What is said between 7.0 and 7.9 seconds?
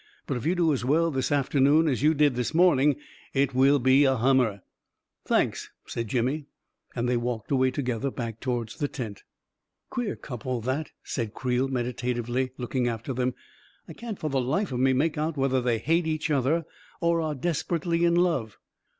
they walked away